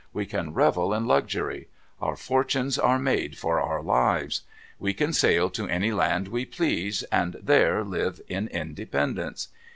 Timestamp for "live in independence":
7.83-9.49